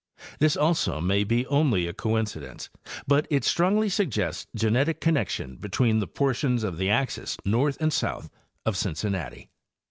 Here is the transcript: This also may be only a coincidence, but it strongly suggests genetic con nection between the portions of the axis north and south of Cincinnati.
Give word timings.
This 0.39 0.57
also 0.57 0.99
may 0.99 1.23
be 1.23 1.45
only 1.45 1.85
a 1.85 1.93
coincidence, 1.93 2.71
but 3.05 3.27
it 3.29 3.43
strongly 3.43 3.87
suggests 3.87 4.47
genetic 4.55 4.99
con 4.99 5.13
nection 5.13 5.61
between 5.61 5.99
the 5.99 6.07
portions 6.07 6.63
of 6.63 6.79
the 6.79 6.89
axis 6.89 7.37
north 7.45 7.77
and 7.79 7.93
south 7.93 8.31
of 8.65 8.75
Cincinnati. 8.75 9.51